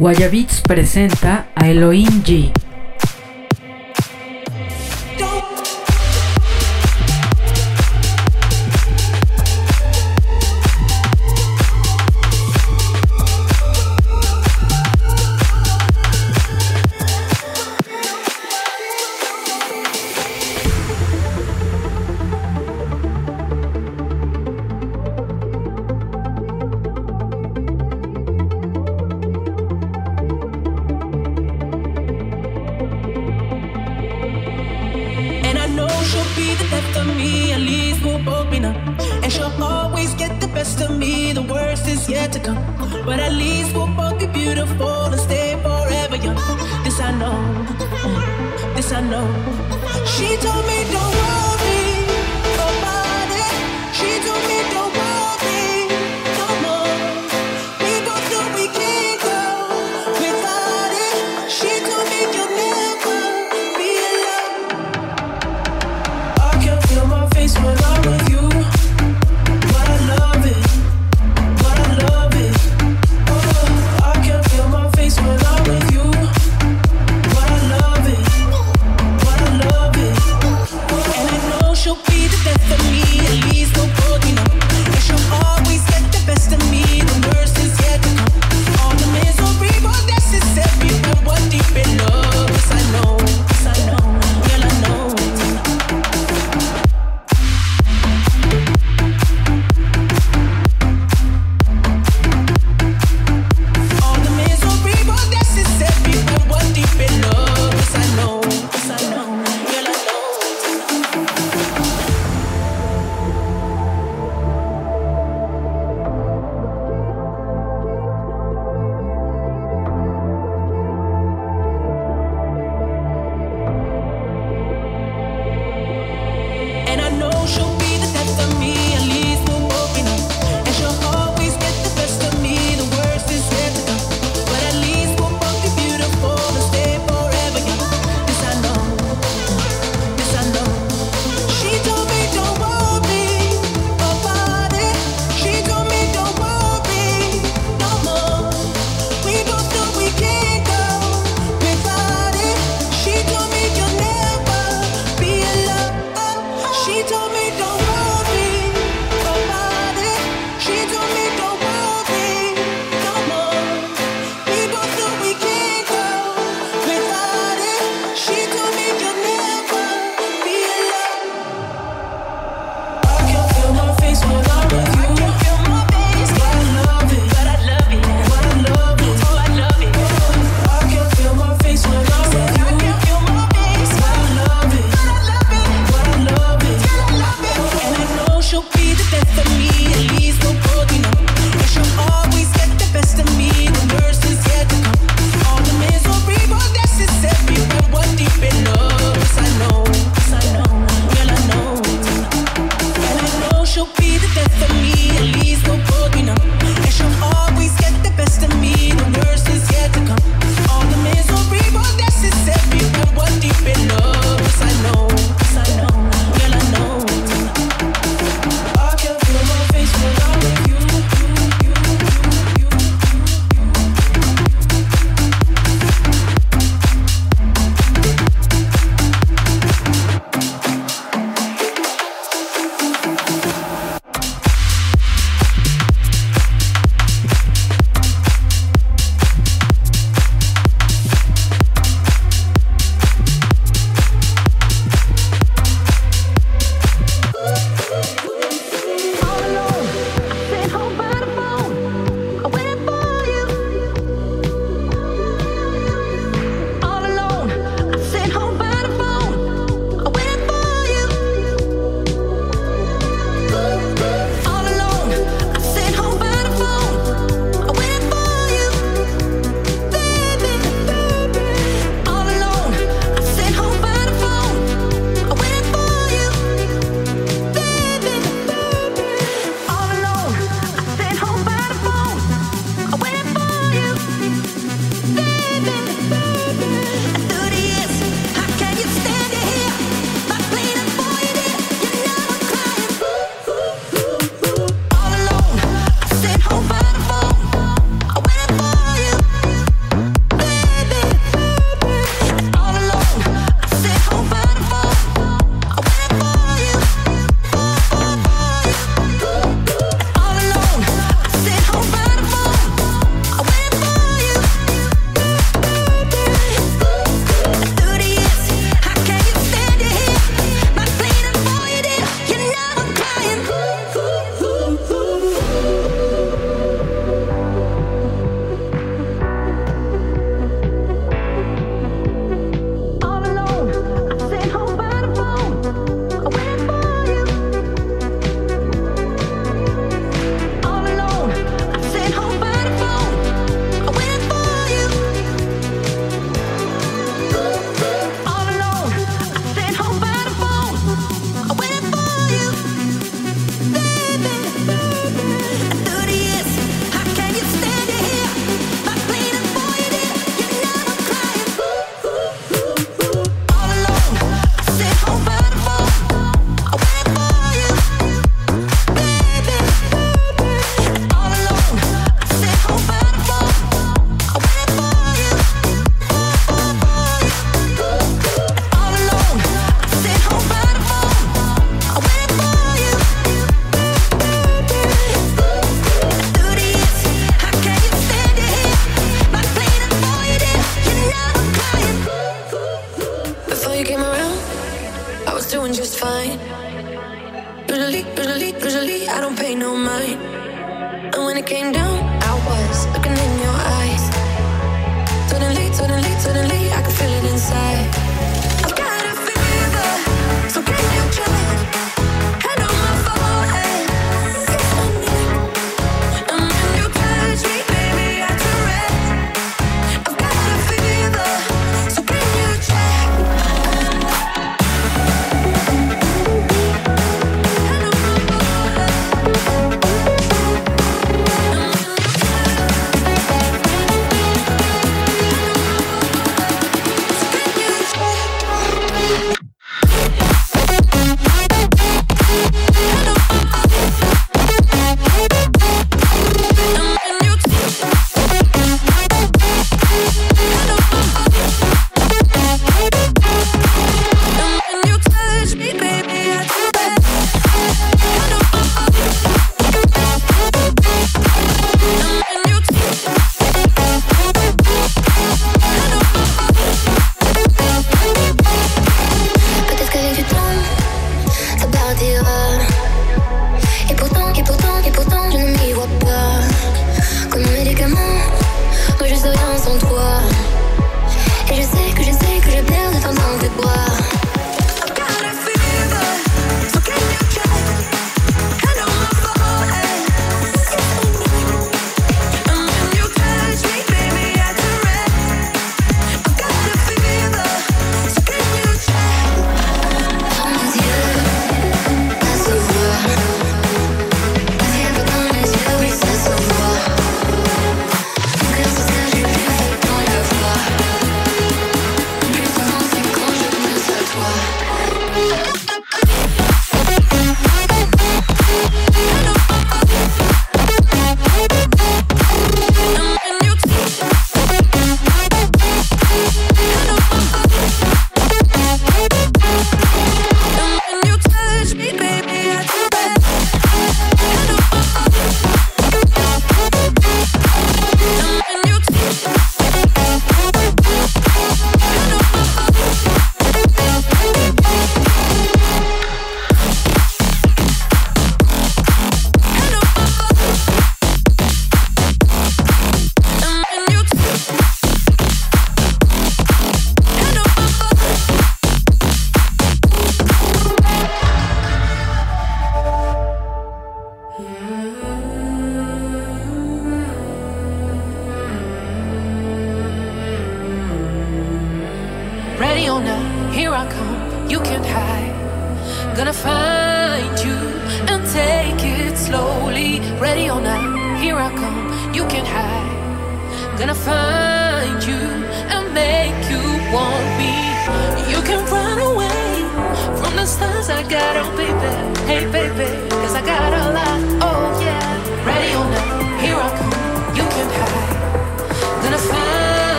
[0.00, 2.50] Guayabits presenta a Elohim G.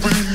[0.00, 0.27] We.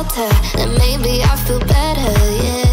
[0.00, 2.69] shelter, and maybe I feel better, yeah.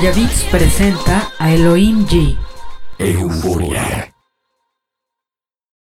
[0.00, 2.38] Guayabits presenta a Elohim G.